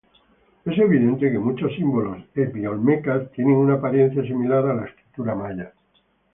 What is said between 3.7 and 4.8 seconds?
apariencia similar a